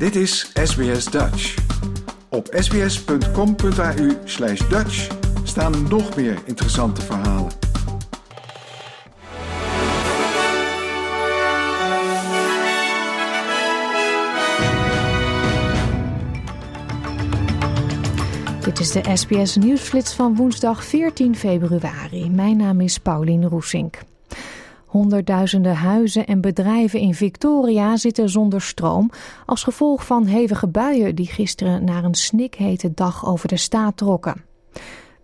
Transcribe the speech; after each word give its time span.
Dit 0.00 0.16
is 0.16 0.52
SBS 0.54 1.04
Dutch. 1.04 1.54
Op 2.28 2.48
sbs.com.au 2.58 4.10
slash 4.24 4.68
Dutch 4.68 5.08
staan 5.44 5.88
nog 5.88 6.16
meer 6.16 6.38
interessante 6.44 7.00
verhalen. 7.02 7.52
Dit 18.64 18.78
is 18.80 18.90
de 18.92 19.02
SBS 19.14 19.56
Nieuwsflits 19.56 20.14
van 20.14 20.36
woensdag 20.36 20.84
14 20.84 21.36
februari. 21.36 22.30
Mijn 22.30 22.56
naam 22.56 22.80
is 22.80 22.98
Paulien 22.98 23.48
Roesink. 23.48 23.98
Honderdduizenden 24.90 25.74
huizen 25.74 26.26
en 26.26 26.40
bedrijven 26.40 27.00
in 27.00 27.14
Victoria 27.14 27.96
zitten 27.96 28.28
zonder 28.28 28.60
stroom 28.60 29.10
als 29.46 29.62
gevolg 29.62 30.06
van 30.06 30.24
hevige 30.24 30.68
buien 30.68 31.14
die 31.14 31.26
gisteren 31.26 31.84
naar 31.84 32.04
een 32.04 32.14
snikhete 32.14 32.92
dag 32.94 33.26
over 33.26 33.48
de 33.48 33.56
staat 33.56 33.96
trokken. 33.96 34.44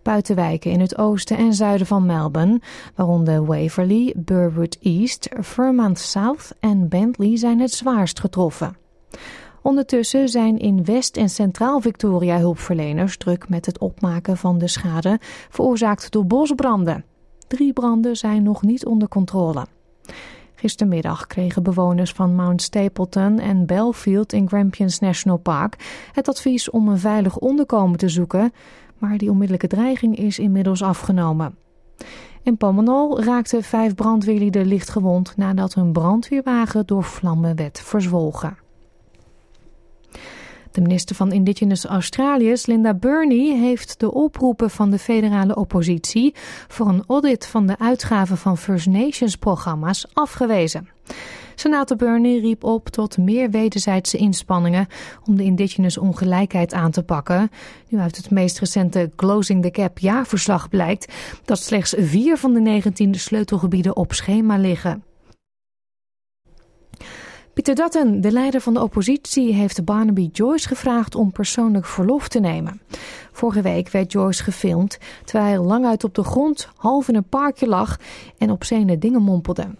Buitenwijken 0.03 0.71
in 0.71 0.79
het 0.79 0.97
oosten 0.97 1.37
en 1.37 1.53
zuiden 1.53 1.87
van 1.87 2.05
Melbourne, 2.05 2.61
waaronder 2.95 3.45
Waverley, 3.45 4.13
Burwood 4.17 4.77
East, 4.81 5.29
Vermont 5.39 5.99
South 5.99 6.51
en 6.59 6.89
Bentley 6.89 7.37
zijn 7.37 7.59
het 7.59 7.71
zwaarst 7.71 8.19
getroffen. 8.19 8.77
Ondertussen 9.61 10.29
zijn 10.29 10.57
in 10.59 10.85
West- 10.85 11.17
en 11.17 11.29
Centraal 11.29 11.79
Victoria 11.79 12.37
hulpverleners 12.37 13.17
druk 13.17 13.49
met 13.49 13.65
het 13.65 13.79
opmaken 13.79 14.37
van 14.37 14.57
de 14.57 14.67
schade 14.67 15.19
veroorzaakt 15.49 16.11
door 16.11 16.25
bosbranden. 16.25 17.05
Drie 17.47 17.73
branden 17.73 18.17
zijn 18.17 18.43
nog 18.43 18.61
niet 18.61 18.85
onder 18.85 19.07
controle. 19.07 19.65
Gistermiddag 20.55 21.27
kregen 21.27 21.63
bewoners 21.63 22.11
van 22.11 22.35
Mount 22.35 22.61
Stapleton 22.61 23.39
en 23.39 23.65
Belfield 23.65 24.33
in 24.33 24.47
Grampians 24.47 24.99
National 24.99 25.37
Park 25.37 26.07
het 26.11 26.27
advies 26.27 26.69
om 26.69 26.87
een 26.87 26.99
veilig 26.99 27.37
onderkomen 27.37 27.97
te 27.97 28.09
zoeken, 28.09 28.53
maar 28.97 29.17
die 29.17 29.29
onmiddellijke 29.29 29.67
dreiging 29.67 30.17
is 30.17 30.39
inmiddels 30.39 30.81
afgenomen. 30.81 31.55
In 32.43 32.57
Pomenol 32.57 33.21
raakten 33.21 33.63
vijf 33.63 33.95
brandweerlieden 33.95 34.65
licht 34.65 34.89
gewond 34.89 35.37
nadat 35.37 35.73
hun 35.73 35.91
brandweerwagen 35.91 36.85
door 36.85 37.03
vlammen 37.03 37.55
werd 37.55 37.81
verzwolgen. 37.81 38.57
De 40.71 40.81
minister 40.81 41.15
van 41.15 41.31
Indigenous 41.31 41.85
Australiërs, 41.85 42.65
Linda 42.65 42.93
Burney, 42.93 43.59
heeft 43.59 43.99
de 43.99 44.13
oproepen 44.13 44.69
van 44.69 44.89
de 44.89 44.99
federale 44.99 45.55
oppositie 45.55 46.35
voor 46.67 46.87
een 46.87 47.03
audit 47.07 47.47
van 47.47 47.67
de 47.67 47.79
uitgaven 47.79 48.37
van 48.37 48.57
First 48.57 48.87
Nations 48.87 49.35
programma's 49.35 50.05
afgewezen. 50.13 50.89
Senator 51.55 51.97
Burney 51.97 52.39
riep 52.39 52.63
op 52.63 52.89
tot 52.89 53.17
meer 53.17 53.49
wederzijdse 53.49 54.17
inspanningen 54.17 54.87
om 55.25 55.35
de 55.35 55.43
indigenous 55.43 55.97
ongelijkheid 55.97 56.73
aan 56.73 56.91
te 56.91 57.03
pakken. 57.03 57.51
Nu 57.89 57.99
uit 57.99 58.17
het 58.17 58.29
meest 58.29 58.59
recente 58.59 59.11
Closing 59.15 59.61
the 59.61 59.81
Gap 59.81 59.99
jaarverslag 59.99 60.69
blijkt 60.69 61.13
dat 61.45 61.59
slechts 61.59 61.95
vier 61.97 62.37
van 62.37 62.53
de 62.53 62.59
19 62.59 63.15
sleutelgebieden 63.15 63.95
op 63.95 64.13
schema 64.13 64.57
liggen. 64.57 65.06
Peter 67.57 67.75
Dutton, 67.75 68.21
de 68.21 68.31
leider 68.31 68.61
van 68.61 68.73
de 68.73 68.81
oppositie, 68.81 69.53
heeft 69.53 69.85
Barnaby 69.85 70.29
Joyce 70.31 70.67
gevraagd 70.67 71.15
om 71.15 71.31
persoonlijk 71.31 71.85
verlof 71.85 72.27
te 72.27 72.39
nemen. 72.39 72.81
Vorige 73.31 73.61
week 73.61 73.89
werd 73.89 74.11
Joyce 74.11 74.43
gefilmd 74.43 74.97
terwijl 75.23 75.47
hij 75.47 75.59
lang 75.59 75.85
uit 75.85 76.03
op 76.03 76.15
de 76.15 76.23
grond, 76.23 76.69
half 76.75 77.07
in 77.07 77.15
een 77.15 77.29
parkje 77.29 77.67
lag 77.67 77.97
en 78.37 78.51
op 78.51 78.63
zene 78.63 78.97
dingen 78.97 79.21
mompelde. 79.21 79.75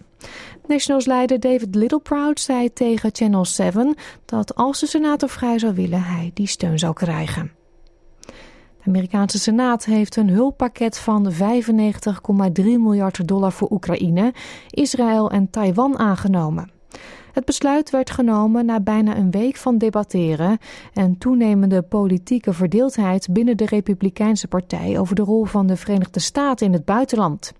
Nationals-leider 0.66 1.40
David 1.40 1.74
Littleproud 1.74 2.40
zei 2.40 2.72
tegen 2.72 3.10
Channel 3.12 3.44
7 3.44 3.94
dat 4.24 4.54
als 4.54 4.80
de 4.80 4.86
senator 4.86 5.28
vrij 5.28 5.58
zou 5.58 5.74
willen, 5.74 6.02
hij 6.02 6.30
die 6.34 6.46
steun 6.46 6.78
zou 6.78 6.92
krijgen. 6.92 7.52
De 8.82 8.94
Amerikaanse 8.94 9.38
Senaat 9.38 9.84
heeft 9.84 10.16
een 10.16 10.28
hulppakket 10.28 10.98
van 10.98 11.32
95,3 11.32 11.38
miljard 12.64 13.28
dollar 13.28 13.52
voor 13.52 13.70
Oekraïne, 13.70 14.32
Israël 14.70 15.30
en 15.30 15.50
Taiwan 15.50 15.98
aangenomen. 15.98 16.76
Het 17.38 17.46
besluit 17.46 17.90
werd 17.90 18.10
genomen 18.10 18.66
na 18.66 18.80
bijna 18.80 19.16
een 19.16 19.30
week 19.30 19.56
van 19.56 19.78
debatteren 19.78 20.58
en 20.92 21.18
toenemende 21.18 21.82
politieke 21.82 22.52
verdeeldheid 22.52 23.28
binnen 23.30 23.56
de 23.56 23.66
Republikeinse 23.66 24.48
Partij 24.48 24.98
over 24.98 25.14
de 25.14 25.22
rol 25.22 25.44
van 25.44 25.66
de 25.66 25.76
Verenigde 25.76 26.20
Staten 26.20 26.66
in 26.66 26.72
het 26.72 26.84
buitenland. 26.84 27.52